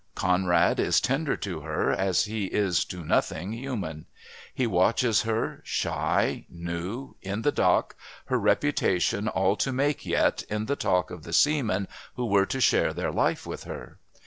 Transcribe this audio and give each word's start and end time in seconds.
Conrad 0.15 0.79
is 0.79 0.99
tender 0.99 1.35
to 1.37 1.59
her 1.59 1.91
as 1.91 2.23
he 2.25 2.45
is 2.45 2.83
to 2.85 3.05
nothing 3.05 3.53
human. 3.53 4.07
He 4.51 4.65
watches 4.65 5.21
her 5.21 5.61
shy, 5.63 6.47
new, 6.49 7.13
in 7.21 7.43
the 7.43 7.51
dock, 7.51 7.95
"her 8.25 8.39
reputation 8.39 9.27
all 9.27 9.55
to 9.57 9.71
make 9.71 10.03
yet 10.03 10.41
in 10.49 10.65
the 10.65 10.75
talk 10.75 11.11
of 11.11 11.21
the 11.21 11.33
seamen 11.33 11.87
who 12.15 12.25
were 12.25 12.47
to 12.47 12.59
share 12.59 12.93
their 12.93 13.11
life 13.11 13.45
with 13.45 13.65
her."... 13.65 13.99